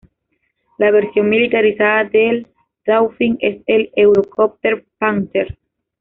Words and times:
La 0.79 0.89
versión 0.89 1.29
militarizada 1.29 2.05
del 2.05 2.47
Dauphin 2.87 3.37
es 3.39 3.61
el 3.67 3.91
Eurocopter 3.95 4.83
Panther. 4.97 5.55